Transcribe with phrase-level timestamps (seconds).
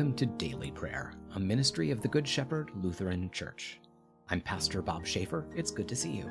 [0.00, 3.80] Welcome to Daily Prayer, a ministry of the Good Shepherd Lutheran Church.
[4.30, 5.44] I'm Pastor Bob Schaefer.
[5.54, 6.30] It's good to see you.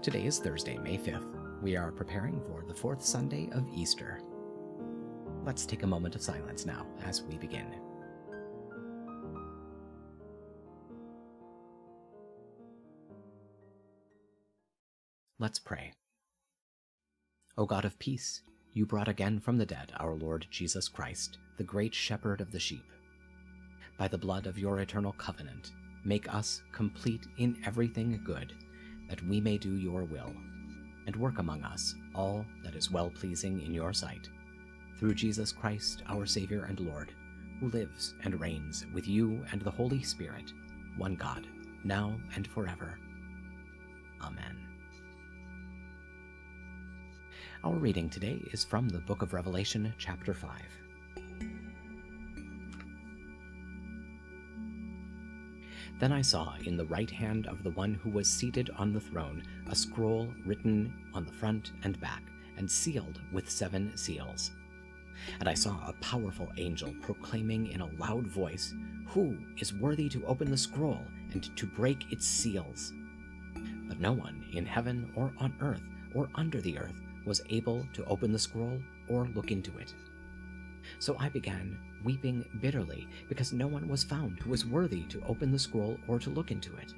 [0.00, 1.60] Today is Thursday, May 5th.
[1.60, 4.22] We are preparing for the fourth Sunday of Easter.
[5.44, 7.66] Let's take a moment of silence now as we begin.
[15.38, 15.92] Let's pray.
[17.58, 18.40] O God of peace,
[18.74, 22.60] you brought again from the dead our Lord Jesus Christ, the great shepherd of the
[22.60, 22.84] sheep.
[23.98, 25.72] By the blood of your eternal covenant,
[26.04, 28.52] make us complete in everything good,
[29.08, 30.32] that we may do your will,
[31.06, 34.28] and work among us all that is well pleasing in your sight.
[34.98, 37.12] Through Jesus Christ, our Savior and Lord,
[37.60, 40.52] who lives and reigns with you and the Holy Spirit,
[40.96, 41.46] one God,
[41.84, 42.98] now and forever.
[44.22, 44.67] Amen.
[47.64, 50.52] Our reading today is from the book of Revelation, chapter 5.
[55.98, 59.00] Then I saw in the right hand of the one who was seated on the
[59.00, 62.22] throne a scroll written on the front and back,
[62.58, 64.52] and sealed with seven seals.
[65.40, 68.72] And I saw a powerful angel proclaiming in a loud voice,
[69.08, 72.92] Who is worthy to open the scroll and to break its seals?
[73.88, 75.82] But no one in heaven or on earth
[76.14, 79.94] or under the earth was able to open the scroll or look into it.
[80.98, 85.52] So I began weeping bitterly because no one was found who was worthy to open
[85.52, 86.92] the scroll or to look into it.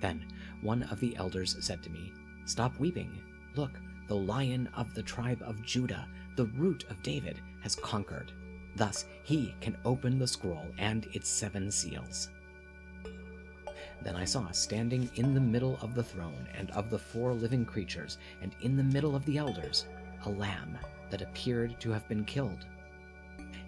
[0.00, 0.26] Then
[0.60, 2.12] one of the elders said to me,
[2.44, 3.22] Stop weeping.
[3.54, 8.32] Look, the lion of the tribe of Judah, the root of David, has conquered.
[8.76, 12.30] Thus he can open the scroll and its seven seals.
[14.02, 17.64] Then I saw standing in the middle of the throne and of the four living
[17.64, 19.86] creatures, and in the middle of the elders,
[20.24, 20.78] a lamb
[21.10, 22.66] that appeared to have been killed.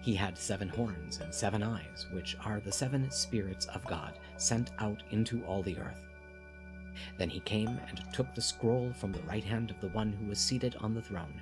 [0.01, 4.71] He had seven horns and seven eyes, which are the seven spirits of God sent
[4.79, 6.01] out into all the earth.
[7.17, 10.25] Then he came and took the scroll from the right hand of the one who
[10.25, 11.33] was seated on the throne.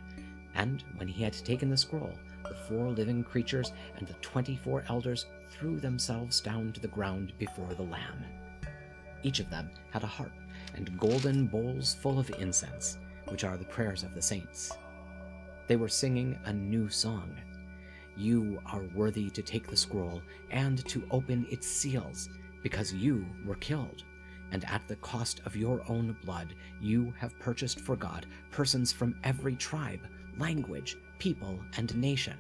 [0.56, 2.14] And when he had taken the scroll,
[2.44, 7.34] the four living creatures and the twenty four elders threw themselves down to the ground
[7.38, 8.26] before the Lamb.
[9.24, 10.32] Each of them had a harp
[10.76, 12.98] and golden bowls full of incense,
[13.28, 14.72] which are the prayers of the saints.
[15.68, 17.36] They were singing a new song.
[18.16, 20.22] You are worthy to take the scroll
[20.52, 22.30] and to open its seals,
[22.64, 24.04] because you were killed,
[24.52, 29.16] and at the cost of your own blood you have purchased for God persons from
[29.24, 30.02] every tribe,
[30.38, 32.38] language, people, and nation.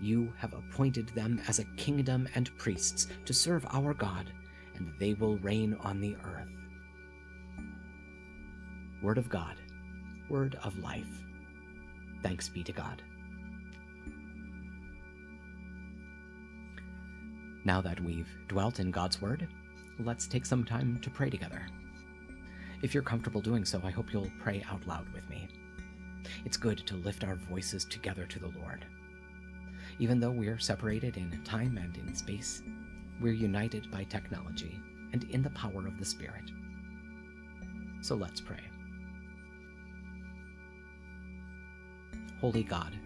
[0.00, 4.32] You have appointed them as a kingdom and priests to serve our God
[4.80, 6.48] and they will reign on the earth.
[9.02, 9.56] Word of God,
[10.28, 11.22] word of life.
[12.22, 13.02] Thanks be to God.
[17.64, 19.46] Now that we've dwelt in God's Word,
[19.98, 21.66] let's take some time to pray together.
[22.82, 25.46] If you're comfortable doing so, I hope you'll pray out loud with me.
[26.46, 28.86] It's good to lift our voices together to the Lord.
[29.98, 32.62] Even though we're separated in time and in space,
[33.20, 34.80] we're united by technology
[35.12, 36.50] and in the power of the Spirit.
[38.00, 38.60] So let's pray.
[42.40, 42.96] Holy God,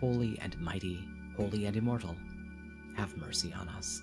[0.00, 1.06] holy and mighty,
[1.36, 2.16] holy and immortal,
[2.96, 4.02] have mercy on us.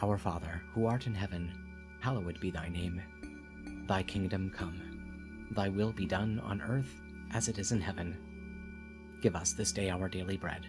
[0.00, 1.52] Our Father, who art in heaven,
[2.00, 3.02] hallowed be thy name.
[3.88, 7.00] Thy kingdom come, thy will be done on earth
[7.32, 8.16] as it is in heaven.
[9.20, 10.68] Give us this day our daily bread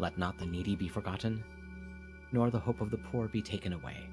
[0.00, 1.44] Let not the needy be forgotten,
[2.32, 4.08] nor the hope of the poor be taken away.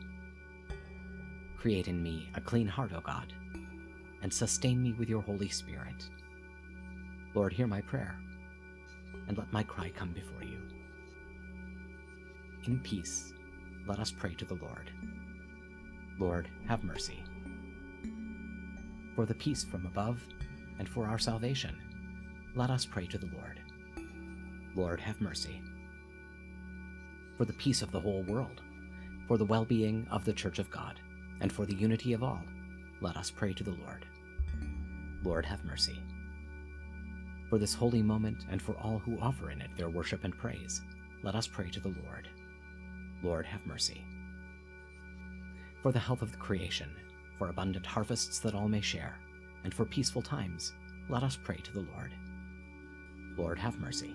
[1.57, 3.31] Create in me a clean heart, O God,
[4.21, 6.09] and sustain me with your Holy Spirit.
[7.33, 8.19] Lord, hear my prayer,
[9.29, 10.57] and let my cry come before you.
[12.65, 13.31] In peace,
[13.87, 14.91] let us pray to the Lord.
[16.19, 17.23] Lord, have mercy.
[19.15, 20.21] For the peace from above,
[20.79, 21.77] and for our salvation,
[22.55, 23.61] let us pray to the Lord.
[24.75, 25.61] Lord, have mercy.
[27.37, 28.61] For the peace of the whole world,
[29.27, 30.99] for the well being of the Church of God,
[31.39, 32.41] and for the unity of all,
[32.99, 34.05] let us pray to the Lord.
[35.23, 35.99] Lord, have mercy.
[37.49, 40.81] For this holy moment and for all who offer in it their worship and praise,
[41.23, 42.27] let us pray to the Lord.
[43.23, 44.03] Lord, have mercy.
[45.83, 46.89] For the health of the creation,
[47.37, 49.15] for abundant harvests that all may share,
[49.63, 50.73] and for peaceful times,
[51.09, 52.13] let us pray to the Lord.
[53.37, 54.13] Lord, have mercy.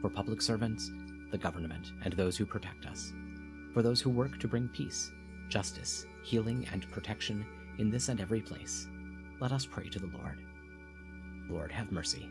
[0.00, 0.90] For public servants,
[1.30, 3.12] the government, and those who protect us,
[3.74, 5.10] for those who work to bring peace,
[5.48, 7.44] justice, healing, and protection
[7.78, 8.88] in this and every place,
[9.40, 10.38] let us pray to the Lord.
[11.48, 12.28] Lord, have mercy.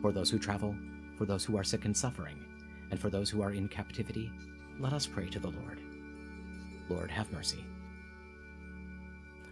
[0.00, 0.74] For those who travel,
[1.16, 2.44] for those who are sick and suffering,
[2.90, 4.30] and for those who are in captivity,
[4.78, 5.80] let us pray to the Lord.
[6.88, 7.64] Lord, have mercy.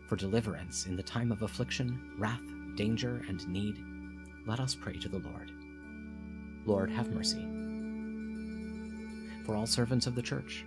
[0.09, 2.41] For deliverance in the time of affliction, wrath,
[2.77, 3.83] danger, and need,
[4.47, 5.51] let us pray to the Lord.
[6.65, 7.47] Lord, have mercy.
[9.47, 10.65] For all servants of the Church,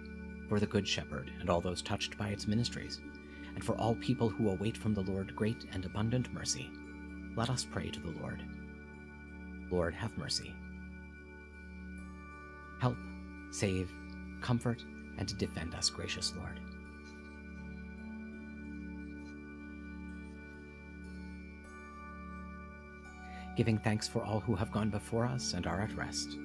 [0.48, 3.02] for the Good Shepherd and all those touched by its ministries,
[3.54, 6.72] and for all people who await from the Lord great and abundant mercy,
[7.36, 8.42] let us pray to the Lord.
[9.70, 10.54] Lord, have mercy.
[12.80, 12.96] Help,
[13.52, 13.92] save,
[14.40, 14.82] comfort,
[15.18, 16.62] and defend us, gracious Lord.
[23.58, 26.38] Giving thanks for all who have gone before us and are at rest,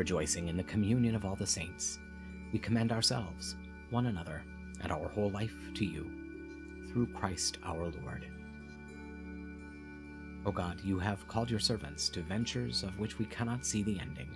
[0.00, 1.98] rejoicing in the communion of all the saints,
[2.54, 3.56] we commend ourselves,
[3.90, 4.42] one another,
[4.80, 6.10] and our whole life to you,
[6.88, 8.26] through Christ our Lord.
[10.46, 14.00] O God, you have called your servants to ventures of which we cannot see the
[14.00, 14.30] ending,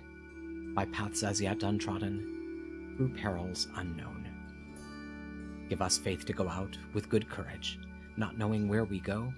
[0.75, 4.29] by paths as yet untrodden, through perils unknown.
[5.67, 7.79] Give us faith to go out with good courage,
[8.17, 9.33] not knowing where we go,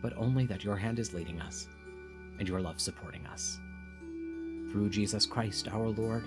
[0.00, 1.66] but only that your hand is leading us,
[2.38, 3.58] and your love supporting us.
[4.74, 6.24] Through Jesus Christ our Lord.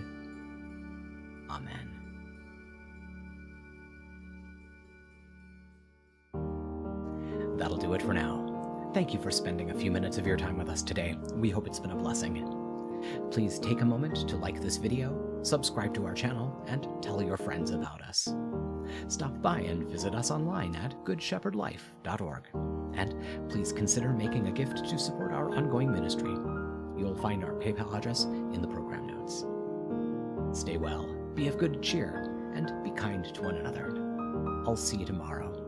[1.49, 1.91] Amen.
[7.57, 8.89] That'll do it for now.
[8.93, 11.17] Thank you for spending a few minutes of your time with us today.
[11.33, 12.41] We hope it's been a blessing.
[13.31, 17.35] Please take a moment to like this video, subscribe to our channel, and tell your
[17.35, 18.33] friends about us.
[19.09, 22.43] Stop by and visit us online at goodshepherdlife.org.
[22.93, 26.33] And please consider making a gift to support our ongoing ministry.
[26.97, 29.45] You'll find our PayPal address in the program notes.
[30.57, 33.93] Stay well, be of good cheer, and be kind to one another.
[34.65, 35.66] I'll see you tomorrow.